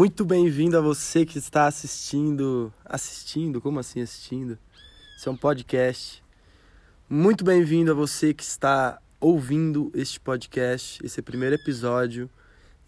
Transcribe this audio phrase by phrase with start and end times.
[0.00, 2.72] Muito bem-vindo a você que está assistindo.
[2.86, 3.60] Assistindo?
[3.60, 4.58] Como assim assistindo?
[5.14, 6.24] Isso é um podcast.
[7.06, 12.30] Muito bem-vindo a você que está ouvindo este podcast, esse é primeiro episódio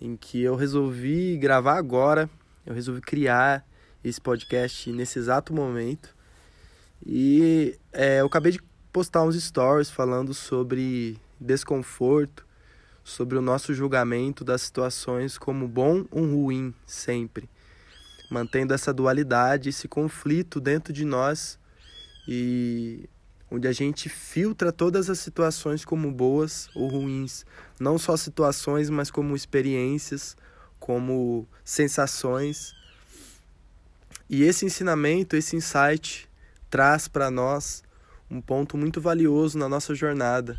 [0.00, 2.30] em que eu resolvi gravar agora.
[2.64, 3.62] Eu resolvi criar
[4.02, 6.16] esse podcast nesse exato momento.
[7.04, 8.60] E é, eu acabei de
[8.90, 12.46] postar uns stories falando sobre desconforto
[13.04, 17.48] sobre o nosso julgamento das situações como bom ou ruim sempre,
[18.30, 21.58] mantendo essa dualidade, esse conflito dentro de nós
[22.28, 23.08] e
[23.50, 27.44] onde a gente filtra todas as situações como boas ou ruins,
[27.78, 30.36] não só situações, mas como experiências,
[30.78, 32.72] como sensações.
[34.30, 36.30] E esse ensinamento, esse insight
[36.70, 37.82] traz para nós
[38.30, 40.56] um ponto muito valioso na nossa jornada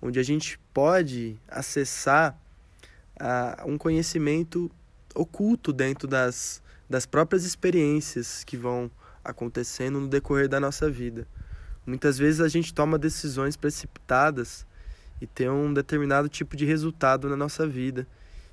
[0.00, 2.38] onde a gente pode acessar
[3.20, 4.70] uh, um conhecimento
[5.14, 8.90] oculto dentro das, das próprias experiências que vão
[9.24, 11.26] acontecendo no decorrer da nossa vida.
[11.84, 14.66] Muitas vezes a gente toma decisões precipitadas
[15.20, 18.06] e tem um determinado tipo de resultado na nossa vida.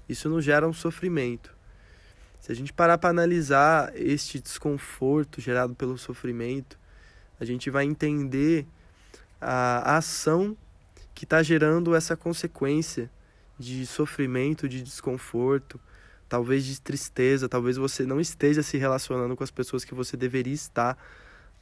[0.08, 1.56] Isso nos gera um sofrimento.
[2.40, 6.80] Se a gente parar para analisar este desconforto gerado pelo sofrimento,
[7.40, 8.66] a gente vai entender
[9.42, 10.56] a, a ação
[11.16, 13.10] que está gerando essa consequência
[13.58, 15.80] de sofrimento, de desconforto,
[16.28, 20.54] talvez de tristeza, talvez você não esteja se relacionando com as pessoas que você deveria
[20.54, 20.98] estar,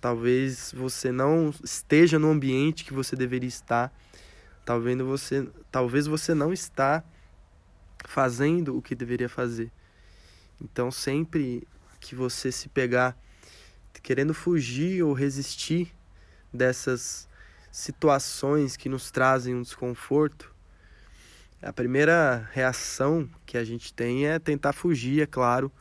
[0.02, 3.94] talvez você não esteja no ambiente que você deveria estar,
[4.66, 7.04] talvez você, talvez você não está
[8.06, 9.72] fazendo o que deveria fazer.
[10.60, 11.68] Então, sempre
[12.00, 13.16] que você se pegar
[14.02, 15.94] querendo fugir ou resistir
[16.52, 17.30] dessas
[17.74, 20.54] situações que nos trazem um desconforto,
[21.60, 25.72] a primeira reação que a gente tem é tentar fugir, é claro,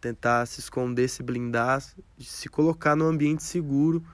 [0.00, 1.80] tentar se esconder, se blindar,
[2.18, 4.04] se colocar no ambiente seguro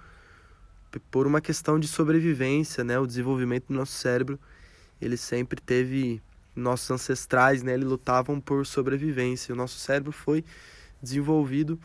[1.10, 2.98] por uma questão de sobrevivência, né?
[2.98, 4.38] O desenvolvimento do nosso cérebro,
[5.00, 6.20] ele sempre teve
[6.54, 7.72] nossos ancestrais, né?
[7.72, 9.54] Eles lutavam por sobrevivência.
[9.54, 10.44] O nosso cérebro foi
[11.02, 11.80] desenvolvido,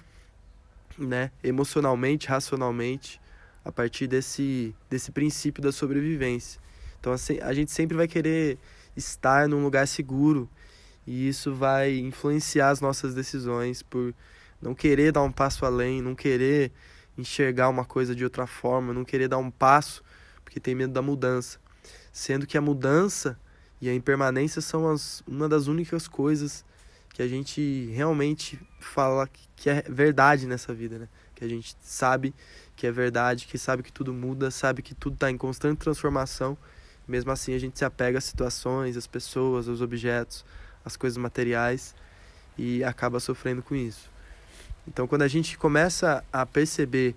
[0.98, 1.32] né?
[1.42, 3.22] Emocionalmente, racionalmente,
[3.68, 6.60] a partir desse, desse princípio da sobrevivência.
[7.00, 8.58] Então assim, a gente sempre vai querer
[8.96, 10.50] estar num lugar seguro
[11.06, 14.16] e isso vai influenciar as nossas decisões por
[14.62, 16.72] não querer dar um passo além, não querer
[17.18, 20.02] enxergar uma coisa de outra forma, não querer dar um passo
[20.46, 21.60] porque tem medo da mudança.
[22.14, 23.38] Sendo que a mudança
[23.82, 26.66] e a impermanência são as, uma das únicas coisas
[27.14, 31.10] que a gente realmente fala que é verdade nessa vida, né?
[31.38, 32.34] Que a gente sabe
[32.76, 36.58] que é verdade, que sabe que tudo muda, sabe que tudo está em constante transformação.
[37.08, 40.44] Mesmo assim, a gente se apega às situações, às pessoas, aos objetos,
[40.84, 41.94] às coisas materiais
[42.58, 44.10] e acaba sofrendo com isso.
[44.88, 47.16] Então, quando a gente começa a perceber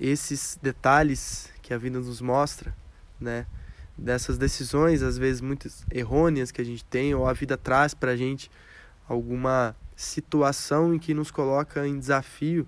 [0.00, 2.74] esses detalhes que a vida nos mostra,
[3.20, 3.46] né,
[3.96, 8.10] dessas decisões às vezes muito errôneas que a gente tem ou a vida traz para
[8.10, 8.50] a gente
[9.08, 12.66] alguma situação em que nos coloca em desafio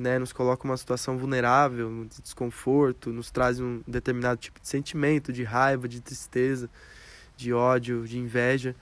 [0.00, 5.30] né, nos coloca uma situação vulnerável, de desconforto, nos traz um determinado tipo de sentimento,
[5.30, 6.70] de raiva, de tristeza,
[7.36, 8.74] de ódio, de inveja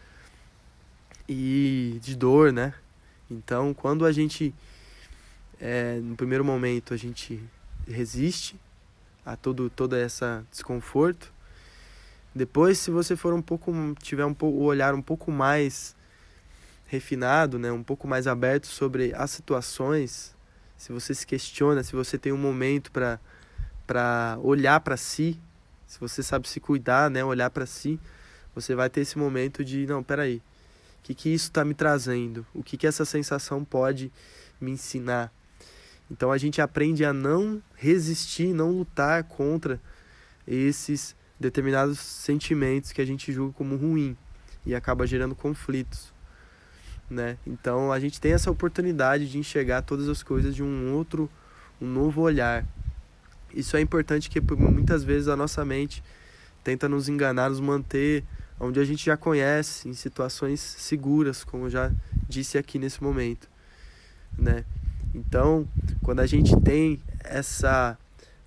[1.29, 2.73] e de dor, né?
[3.29, 4.55] Então, quando a gente,
[5.61, 7.43] é, no primeiro momento, a gente
[7.85, 8.55] resiste
[9.27, 11.33] a todo toda essa desconforto,
[12.33, 15.97] depois, se você for um pouco, tiver um pouco, o olhar um pouco mais
[16.87, 20.38] refinado, né, um pouco mais aberto sobre as situações
[20.79, 23.21] se você se questiona, se você tem um momento para
[23.87, 25.41] para olhar para si,
[25.87, 27.99] se você sabe se cuidar, né, olhar para si,
[28.55, 30.43] você vai ter esse momento de não, peraí,
[30.99, 32.47] o que que isso está me trazendo?
[32.53, 34.13] O que que essa sensação pode
[34.61, 35.33] me ensinar?
[36.11, 39.81] Então a gente aprende a não resistir, não lutar contra
[40.47, 44.15] esses determinados sentimentos que a gente julga como ruim
[44.67, 46.13] e acaba gerando conflitos
[47.11, 47.37] né?
[47.47, 51.31] Então a gente tem essa oportunidade de enxergar todas as coisas de um outro,
[51.81, 52.65] um novo olhar.
[53.55, 56.03] Isso é importante que muitas vezes a nossa mente
[56.63, 58.25] tenta nos enganar, nos manter
[58.61, 61.93] onde a gente já conhece, em situações seguras, como eu já
[62.29, 63.49] disse aqui nesse momento,
[64.37, 64.65] né?
[65.15, 65.67] Então,
[66.03, 67.97] quando a gente tem essa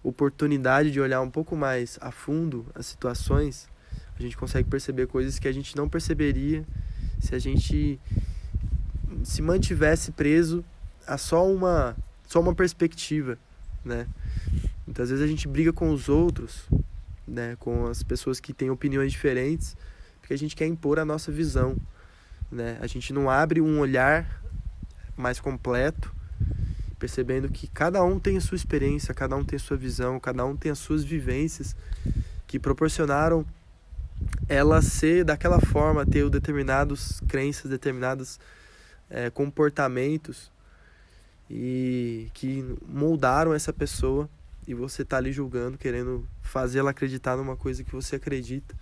[0.04, 3.68] oportunidade de olhar um pouco mais a fundo as situações,
[4.18, 6.64] a gente consegue perceber coisas que a gente não perceberia
[7.20, 8.00] se a gente
[9.24, 10.64] se mantivesse preso
[11.08, 13.38] a só uma só uma perspectiva,
[13.84, 14.08] né?
[14.86, 16.66] Muitas vezes a gente briga com os outros,
[17.28, 19.76] né, com as pessoas que têm opiniões diferentes,
[20.20, 21.76] porque a gente quer impor a nossa visão,
[22.52, 22.78] né?
[22.82, 24.42] A gente não abre um olhar
[25.18, 26.14] mais completo,
[26.98, 30.46] percebendo que cada um tem a sua experiência, cada um tem a sua visão, cada
[30.46, 31.76] um tem as suas vivências
[32.48, 33.46] que proporcionaram
[34.48, 38.40] ela ser daquela forma, ter determinados crenças, determinados
[39.12, 40.52] é, comportamentos
[41.50, 44.30] e que moldaram essa pessoa
[44.66, 48.74] e você tá ali julgando, querendo fazer ela acreditar numa coisa que você acredita.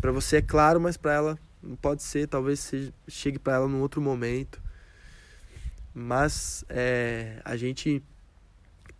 [0.00, 2.72] Para você é claro, mas para ela não pode ser, talvez
[3.08, 4.62] chegue para ela num outro momento.
[5.92, 8.02] Mas é, a gente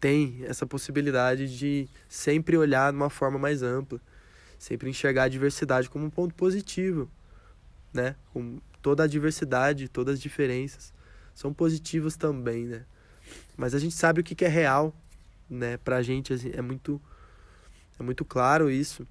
[0.00, 4.00] tem essa possibilidade de sempre olhar de uma forma mais ampla,
[4.58, 7.08] sempre enxergar a diversidade como um ponto positivo,
[7.92, 8.16] né?
[8.32, 10.94] Com toda a diversidade, todas as diferenças
[11.34, 12.84] são positivas também, né?
[13.56, 14.94] Mas a gente sabe o que é real,
[15.50, 15.76] né?
[15.78, 17.02] Pra gente assim, é muito
[17.98, 19.04] é muito claro isso.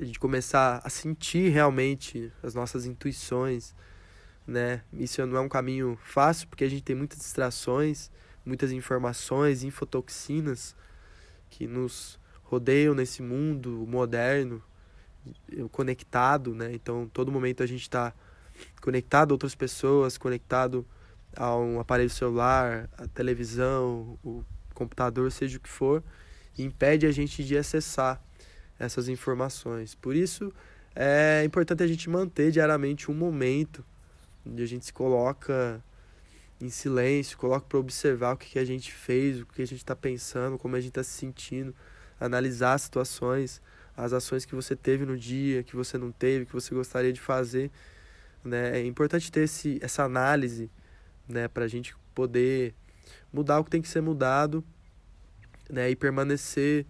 [0.00, 3.74] A gente começar a sentir realmente as nossas intuições,
[4.46, 4.80] né?
[4.90, 8.10] Isso não é um caminho fácil porque a gente tem muitas distrações,
[8.42, 10.74] muitas informações, infotoxinas
[11.50, 14.62] que nos rodeiam nesse mundo moderno,
[15.70, 16.72] conectado, né?
[16.72, 18.14] Então, todo momento a gente está
[18.80, 20.86] conectado a outras pessoas, conectado
[21.36, 24.44] a um aparelho celular, a televisão, o
[24.74, 26.02] computador, seja o que for,
[26.58, 28.22] impede a gente de acessar
[28.78, 29.94] essas informações.
[29.94, 30.52] Por isso
[30.94, 33.84] é importante a gente manter diariamente um momento
[34.44, 35.82] onde a gente se coloca
[36.60, 39.78] em silêncio, coloca para observar o que, que a gente fez, o que a gente
[39.78, 41.74] está pensando, como a gente está se sentindo,
[42.20, 43.60] analisar as situações,
[43.96, 47.20] as ações que você teve no dia, que você não teve, que você gostaria de
[47.20, 47.70] fazer.
[48.44, 48.80] Né?
[48.80, 50.70] É importante ter esse, essa análise
[51.28, 52.74] né, para a gente poder
[53.32, 54.64] mudar o que tem que ser mudado
[55.70, 56.86] né, e permanecer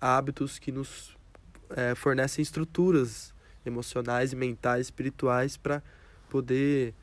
[0.00, 1.16] hábitos que nos
[1.70, 5.82] é, fornecem estruturas emocionais, mentais, espirituais para
[6.28, 6.94] poder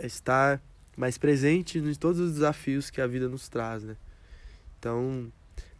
[0.00, 0.62] estar
[0.96, 3.96] mais presente em todos os desafios que a vida nos traz, né?
[4.78, 5.32] Então,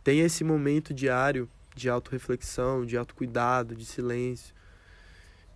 [0.05, 4.55] tenha esse momento diário de autorreflexão, de autocuidado, de silêncio.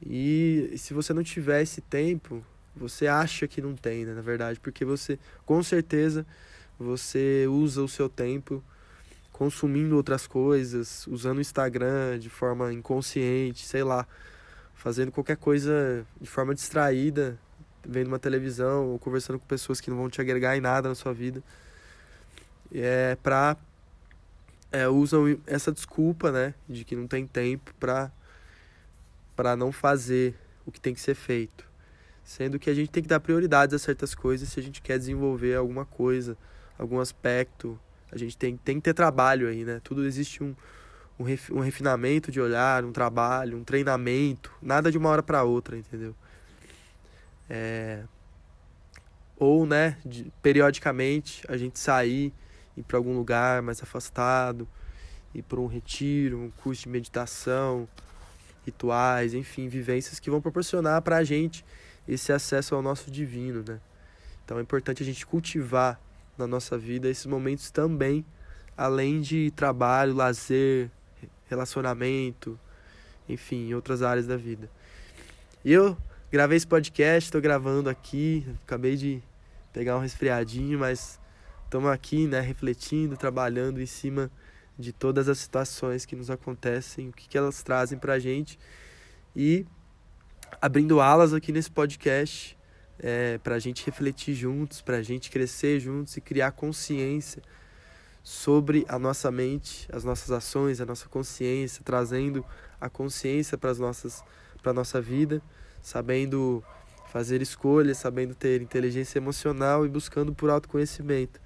[0.04, 2.44] E, se você não tiver esse tempo,
[2.75, 6.26] você acha que não tem, né, na verdade, porque você, com certeza,
[6.78, 8.62] você usa o seu tempo
[9.32, 14.06] consumindo outras coisas, usando o Instagram de forma inconsciente, sei lá,
[14.75, 17.38] fazendo qualquer coisa de forma distraída,
[17.87, 20.94] vendo uma televisão ou conversando com pessoas que não vão te agregar em nada na
[20.94, 21.43] sua vida.
[22.72, 23.56] É pra
[24.72, 28.10] é, usam essa desculpa, né, de que não tem tempo para
[29.36, 30.34] para não fazer
[30.64, 31.64] o que tem que ser feito.
[32.24, 34.98] Sendo que a gente tem que dar prioridade a certas coisas se a gente quer
[34.98, 36.36] desenvolver alguma coisa,
[36.76, 37.78] algum aspecto.
[38.10, 39.80] A gente tem, tem que ter trabalho aí, né?
[39.84, 40.56] Tudo existe um,
[41.20, 44.50] um, ref, um refinamento de olhar, um trabalho, um treinamento.
[44.60, 46.16] Nada de uma hora para outra, entendeu?
[47.48, 48.02] É...
[49.38, 52.32] Ou, né, de, periodicamente a gente sair,
[52.76, 54.66] ir para algum lugar mais afastado,
[55.34, 57.86] ir para um retiro, um curso de meditação,
[58.66, 61.64] rituais, enfim, vivências que vão proporcionar para a gente
[62.06, 63.80] esse acesso ao nosso divino, né?
[64.44, 66.00] Então é importante a gente cultivar
[66.36, 68.24] na nossa vida esses momentos também,
[68.76, 70.91] além de trabalho, lazer,
[71.48, 72.58] relacionamento,
[73.29, 74.69] enfim, outras áreas da vida.
[75.64, 75.96] Eu
[76.31, 79.22] gravei esse podcast, estou gravando aqui, acabei de
[79.72, 81.20] pegar um resfriadinho, mas
[81.64, 84.31] estamos aqui, né, refletindo, trabalhando em cima
[84.78, 88.58] de todas as situações que nos acontecem, o que, que elas trazem para a gente
[89.34, 89.66] e
[90.60, 92.56] abrindo alas aqui nesse podcast
[92.98, 97.42] é, para a gente refletir juntos, para a gente crescer juntos e criar consciência
[98.22, 102.44] sobre a nossa mente, as nossas ações, a nossa consciência, trazendo
[102.80, 104.22] a consciência para as nossas
[104.62, 105.40] para nossa vida,
[105.80, 106.64] sabendo
[107.12, 111.40] fazer escolhas, sabendo ter inteligência emocional e buscando por autoconhecimento.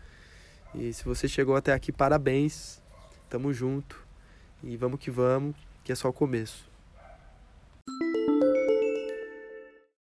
[0.75, 2.81] E se você chegou até aqui, parabéns.
[3.31, 4.05] Tamo junto.
[4.63, 6.70] E vamos que vamos, que é só o começo.